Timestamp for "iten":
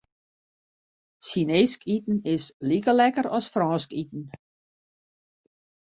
1.95-2.17, 4.03-4.23